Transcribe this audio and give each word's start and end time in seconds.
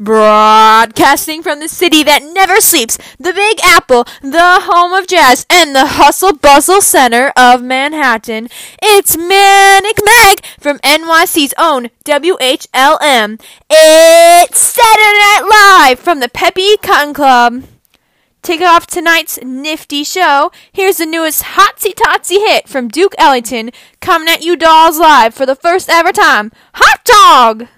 Broadcasting 0.00 1.44
from 1.44 1.60
the 1.60 1.68
city 1.68 2.02
that 2.02 2.24
never 2.24 2.60
sleeps, 2.60 2.98
the 3.16 3.32
Big 3.32 3.60
Apple, 3.62 4.02
the 4.22 4.60
home 4.62 4.92
of 4.92 5.06
jazz, 5.06 5.46
and 5.48 5.72
the 5.72 5.86
hustle 5.86 6.34
bustle 6.34 6.80
center 6.80 7.32
of 7.36 7.62
Manhattan. 7.62 8.48
It's 8.82 9.16
Manic 9.16 9.98
Meg 10.04 10.44
from 10.58 10.78
NYC's 10.78 11.54
own 11.56 11.90
WHLM. 12.04 13.40
It's 13.70 14.58
Saturday 14.58 14.98
Night 14.98 15.88
Live 15.88 16.00
from 16.00 16.18
the 16.18 16.28
Peppy 16.28 16.76
Cotton 16.78 17.14
Club. 17.14 17.62
Kick 18.42 18.62
off 18.62 18.88
tonight's 18.88 19.38
nifty 19.44 20.02
show, 20.02 20.50
here's 20.72 20.96
the 20.96 21.06
newest 21.06 21.44
hotsy 21.44 21.94
totsy 21.94 22.44
hit 22.44 22.68
from 22.68 22.88
Duke 22.88 23.14
Ellington, 23.16 23.70
coming 24.00 24.28
at 24.28 24.44
you 24.44 24.56
dolls 24.56 24.98
live 24.98 25.34
for 25.34 25.46
the 25.46 25.54
first 25.54 25.88
ever 25.88 26.10
time. 26.10 26.50
Hot 26.74 27.04
dog! 27.04 27.68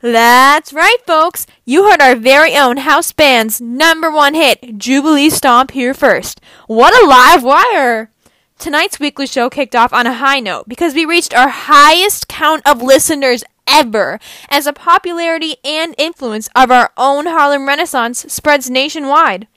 That's 0.00 0.72
right, 0.72 0.98
folks. 1.08 1.44
You 1.64 1.90
heard 1.90 2.00
our 2.00 2.14
very 2.14 2.54
own 2.54 2.76
house 2.78 3.10
band's 3.10 3.60
number 3.60 4.12
one 4.12 4.34
hit, 4.34 4.78
Jubilee 4.78 5.28
Stomp, 5.28 5.72
here 5.72 5.92
first. 5.92 6.40
What 6.68 6.94
a 6.94 7.06
live 7.08 7.42
wire! 7.42 8.12
Tonight's 8.60 9.00
weekly 9.00 9.26
show 9.26 9.50
kicked 9.50 9.74
off 9.74 9.92
on 9.92 10.06
a 10.06 10.14
high 10.14 10.38
note 10.38 10.68
because 10.68 10.94
we 10.94 11.04
reached 11.04 11.34
our 11.34 11.48
highest 11.48 12.28
count 12.28 12.62
of 12.64 12.80
listeners 12.80 13.42
ever 13.66 14.20
as 14.48 14.66
the 14.66 14.72
popularity 14.72 15.56
and 15.64 15.96
influence 15.98 16.48
of 16.54 16.70
our 16.70 16.92
own 16.96 17.26
Harlem 17.26 17.66
Renaissance 17.66 18.24
spreads 18.32 18.70
nationwide. 18.70 19.48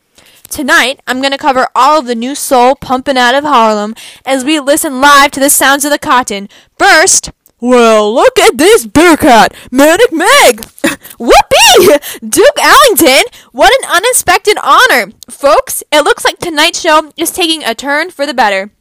Tonight, 0.50 1.02
I'm 1.08 1.20
going 1.20 1.32
to 1.32 1.38
cover 1.38 1.68
all 1.74 2.00
of 2.00 2.08
the 2.08 2.16
new 2.16 2.36
soul 2.36 2.76
pumping 2.76 3.18
out 3.18 3.36
of 3.36 3.44
Harlem 3.44 3.96
as 4.26 4.44
we 4.44 4.60
listen 4.60 5.00
live 5.00 5.32
to 5.32 5.40
the 5.40 5.50
sounds 5.50 5.86
of 5.86 5.92
the 5.92 6.00
cotton. 6.00 6.50
First, 6.78 7.32
well, 7.62 8.14
look 8.14 8.38
at 8.40 8.58
this 8.58 8.86
Bearcat! 8.86 9.54
Manic 9.72 10.12
Meg! 10.12 10.66
Whoopee! 11.20 12.00
Duke 12.28 12.60
Ellington! 12.60 13.24
What 13.52 13.72
an 13.82 13.90
unexpected 13.90 14.58
honor! 14.62 15.12
Folks, 15.30 15.84
it 15.92 16.04
looks 16.04 16.26
like 16.26 16.40
tonight's 16.40 16.82
show 16.82 17.12
is 17.16 17.32
taking 17.32 17.64
a 17.64 17.76
turn 17.76 18.12
for 18.12 18.26
the 18.26 18.34
better. 18.34 18.72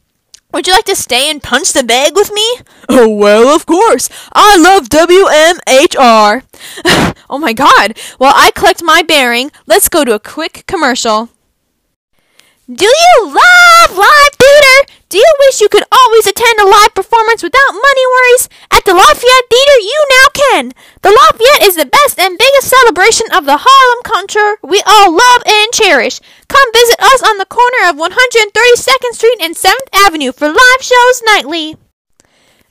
Would 0.53 0.67
you 0.67 0.73
like 0.73 0.85
to 0.85 0.95
stay 0.95 1.29
and 1.29 1.41
punch 1.41 1.71
the 1.71 1.83
bag 1.83 2.13
with 2.15 2.31
me? 2.31 2.45
Oh, 2.93 3.07
well, 3.07 3.47
of 3.47 3.65
course. 3.65 4.09
I 4.33 4.57
love 4.57 4.89
WMHR. 4.89 6.43
oh 7.29 7.37
my 7.37 7.53
god. 7.53 7.97
Well, 8.19 8.33
I 8.35 8.51
collect 8.51 8.83
my 8.83 9.01
bearing. 9.01 9.49
Let's 9.65 9.87
go 9.87 10.03
to 10.03 10.13
a 10.13 10.19
quick 10.19 10.65
commercial. 10.67 11.29
Do 12.67 12.85
you 12.85 13.25
love 13.25 13.97
live 13.97 14.33
theater? 14.37 14.93
Do 15.07 15.17
you 15.17 15.33
wish 15.39 15.61
you 15.61 15.69
could 15.69 15.83
always 15.91 16.27
attend 16.27 16.59
a 16.59 16.67
live 16.67 16.93
performance 16.93 17.43
without 17.43 17.71
money 17.73 18.05
worries? 18.11 18.49
At 18.71 18.85
the 18.85 18.93
Lafayette 18.93 19.49
Theater, 19.49 19.79
you 19.79 20.05
The 21.01 21.09
Lafayette 21.09 21.67
is 21.67 21.75
the 21.75 21.85
best 21.85 22.19
and 22.19 22.37
biggest 22.37 22.67
celebration 22.69 23.27
of 23.33 23.45
the 23.45 23.59
Harlem 23.59 24.03
culture 24.03 24.57
we 24.63 24.81
all 24.85 25.11
love 25.11 25.43
and 25.45 25.71
cherish. 25.73 26.19
Come 26.47 26.71
visit 26.73 26.99
us 26.99 27.23
on 27.23 27.37
the 27.37 27.45
corner 27.45 27.89
of 27.89 27.95
132nd 27.95 29.13
Street 29.13 29.41
and 29.41 29.55
7th 29.55 29.89
Avenue 29.93 30.31
for 30.31 30.47
live 30.47 30.81
shows 30.81 31.21
nightly. 31.25 31.77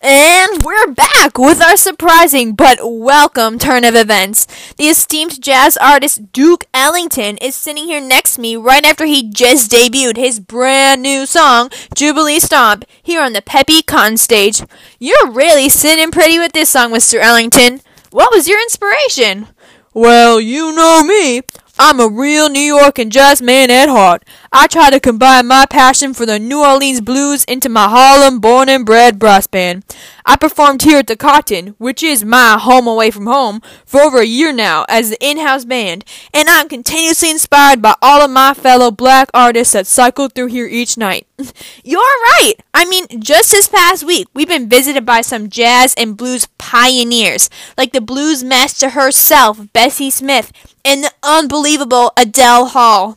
And 0.03 0.63
we're 0.65 0.95
back 0.95 1.37
with 1.37 1.61
our 1.61 1.77
surprising 1.77 2.55
but 2.55 2.79
welcome 2.83 3.59
turn 3.59 3.85
of 3.85 3.95
events. 3.95 4.47
The 4.77 4.85
esteemed 4.85 5.43
jazz 5.43 5.77
artist 5.77 6.33
Duke 6.33 6.65
Ellington 6.73 7.37
is 7.37 7.55
sitting 7.55 7.85
here 7.85 8.01
next 8.01 8.37
to 8.37 8.41
me 8.41 8.57
right 8.57 8.83
after 8.83 9.05
he 9.05 9.29
just 9.29 9.71
debuted 9.71 10.17
his 10.17 10.41
brand 10.41 11.03
new 11.03 11.27
song, 11.27 11.69
Jubilee 11.95 12.41
Stomp, 12.41 12.87
here 13.03 13.21
on 13.21 13.35
the 13.35 13.43
Peppy 13.43 13.83
Con 13.83 14.17
stage. 14.17 14.63
You're 14.99 15.31
really 15.31 15.69
sitting 15.69 16.11
pretty 16.11 16.39
with 16.39 16.53
this 16.53 16.71
song, 16.71 16.93
Mr. 16.93 17.21
Ellington. 17.21 17.83
What 18.11 18.33
was 18.33 18.49
your 18.49 18.61
inspiration? 18.63 19.47
Well, 19.95 20.41
you 20.41 20.75
know 20.75 21.05
me. 21.05 21.43
I'm 21.79 22.01
a 22.01 22.09
real 22.09 22.49
New 22.49 22.59
York 22.61 22.99
and 22.99 23.11
jazz 23.11 23.41
man 23.41 23.71
at 23.71 23.89
heart. 23.89 24.25
I 24.53 24.67
try 24.67 24.91
to 24.91 24.99
combine 24.99 25.47
my 25.47 25.65
passion 25.65 26.13
for 26.13 26.27
the 26.27 26.41
New 26.41 26.61
Orleans 26.61 27.01
blues 27.01 27.45
into 27.45 27.69
my 27.69 27.89
Harlem 27.89 28.41
born 28.41 28.69
and 28.69 28.85
bred 28.85 29.17
brass 29.17 29.47
band. 29.47 29.85
I 30.27 30.35
performed 30.35 30.83
here 30.83 30.99
at 30.99 31.07
the 31.07 31.15
Cotton, 31.15 31.77
which 31.79 32.03
is 32.03 32.25
my 32.25 32.59
home 32.61 32.89
away 32.89 33.13
from 33.13 33.27
home, 33.27 33.63
for 33.87 34.01
over 34.01 34.19
a 34.19 34.25
year 34.27 34.53
now 34.53 34.87
as 34.89 35.11
the 35.11 35.25
in-house 35.25 35.65
band, 35.65 36.05
and 36.35 36.49
I'm 36.49 36.69
continuously 36.69 37.31
inspired 37.31 37.81
by 37.81 37.95
all 38.03 38.23
of 38.23 38.31
my 38.33 38.53
fellow 38.53 38.91
black 38.91 39.31
artists 39.33 39.75
that 39.75 39.87
cycle 39.87 40.29
through 40.29 40.49
here 40.49 40.67
each 40.67 40.99
night. 40.99 41.29
You're 41.85 42.01
right! 42.01 42.55
I 42.75 42.87
mean, 42.87 43.07
just 43.21 43.53
this 43.53 43.69
past 43.69 44.03
week, 44.03 44.27
we've 44.35 44.49
been 44.49 44.69
visited 44.69 45.07
by 45.07 45.21
some 45.21 45.49
jazz 45.49 45.95
and 45.95 46.17
blues 46.17 46.49
pioneers, 46.59 47.51
like 47.79 47.93
the 47.93 48.01
blues 48.01 48.43
master 48.43 48.91
herself, 48.91 49.73
Bessie 49.73 50.11
Smith, 50.11 50.51
and 50.85 51.05
the 51.05 51.13
unbelievable 51.23 52.13
Adele 52.17 52.67
Hall. 52.67 53.17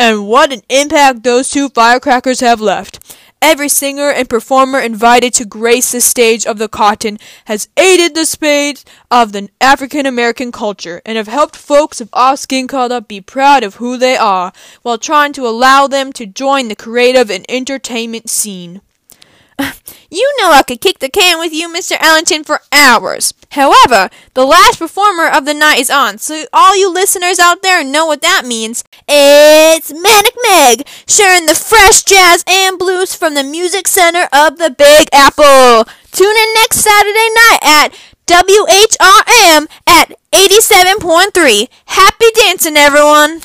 And 0.00 0.26
what 0.26 0.50
an 0.50 0.62
impact 0.70 1.24
those 1.24 1.50
two 1.50 1.68
firecrackers 1.68 2.40
have 2.40 2.58
left. 2.58 3.18
Every 3.42 3.68
singer 3.68 4.08
and 4.10 4.30
performer 4.30 4.80
invited 4.80 5.34
to 5.34 5.44
grace 5.44 5.92
the 5.92 6.00
stage 6.00 6.46
of 6.46 6.56
the 6.56 6.70
cotton 6.70 7.18
has 7.44 7.68
aided 7.76 8.14
the 8.14 8.24
spread 8.24 8.82
of 9.10 9.32
the 9.32 9.50
African 9.60 10.06
American 10.06 10.52
culture 10.52 11.02
and 11.04 11.18
have 11.18 11.28
helped 11.28 11.54
folks 11.54 12.00
of 12.00 12.08
all 12.14 12.38
skin 12.38 12.66
color 12.66 13.02
be 13.02 13.20
proud 13.20 13.62
of 13.62 13.74
who 13.74 13.98
they 13.98 14.16
are 14.16 14.54
while 14.80 14.96
trying 14.96 15.34
to 15.34 15.46
allow 15.46 15.86
them 15.86 16.14
to 16.14 16.24
join 16.24 16.68
the 16.68 16.76
creative 16.76 17.30
and 17.30 17.44
entertainment 17.50 18.30
scene. 18.30 18.80
You 20.12 20.28
know 20.40 20.50
I 20.50 20.64
could 20.64 20.80
kick 20.80 20.98
the 20.98 21.08
can 21.08 21.38
with 21.38 21.52
you, 21.52 21.68
Mr. 21.68 21.96
Ellington, 22.00 22.42
for 22.42 22.62
hours. 22.72 23.32
However, 23.52 24.10
the 24.34 24.44
last 24.44 24.80
performer 24.80 25.28
of 25.28 25.44
the 25.44 25.54
night 25.54 25.78
is 25.78 25.88
on, 25.88 26.18
so 26.18 26.46
all 26.52 26.76
you 26.76 26.92
listeners 26.92 27.38
out 27.38 27.62
there 27.62 27.84
know 27.84 28.06
what 28.06 28.20
that 28.22 28.44
means. 28.44 28.82
It's 29.06 29.92
Manic 29.92 30.34
Meg, 30.48 30.88
sharing 31.06 31.46
the 31.46 31.54
fresh 31.54 32.02
jazz 32.02 32.42
and 32.48 32.76
blues 32.76 33.14
from 33.14 33.34
the 33.34 33.44
music 33.44 33.86
center 33.86 34.26
of 34.32 34.58
the 34.58 34.74
Big 34.76 35.08
Apple. 35.12 35.86
Tune 36.10 36.36
in 36.36 36.54
next 36.54 36.78
Saturday 36.78 37.28
night 37.46 37.58
at 37.62 37.88
WHRM 38.26 39.68
at 39.86 40.12
87.3. 40.32 41.68
Happy 41.86 42.26
dancing, 42.34 42.76
everyone! 42.76 43.42